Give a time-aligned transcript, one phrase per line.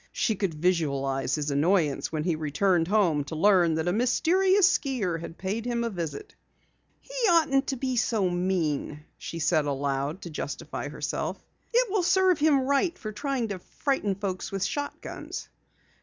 [0.11, 5.19] She could visualize his annoyance when he returned home to learn that a mysterious skier
[5.19, 6.33] had paid him a visit.
[7.01, 11.37] "He oughtn't to be so mean," she said aloud to justify herself.
[11.71, 15.49] "It will serve him right for trying to frighten folks with shotguns!"